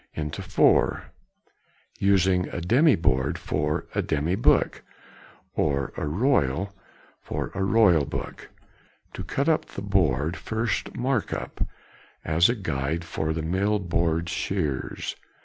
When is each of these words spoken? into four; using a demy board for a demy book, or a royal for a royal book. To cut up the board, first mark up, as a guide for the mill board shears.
into 0.15 0.41
four; 0.41 1.11
using 1.99 2.47
a 2.49 2.59
demy 2.59 2.95
board 2.95 3.37
for 3.37 3.85
a 3.93 4.01
demy 4.01 4.33
book, 4.33 4.81
or 5.53 5.93
a 5.95 6.07
royal 6.07 6.73
for 7.21 7.51
a 7.53 7.63
royal 7.63 8.03
book. 8.03 8.49
To 9.13 9.23
cut 9.23 9.47
up 9.47 9.65
the 9.65 9.83
board, 9.83 10.35
first 10.35 10.95
mark 10.97 11.31
up, 11.31 11.63
as 12.25 12.49
a 12.49 12.55
guide 12.55 13.05
for 13.05 13.31
the 13.31 13.43
mill 13.43 13.77
board 13.77 14.27
shears. 14.27 15.15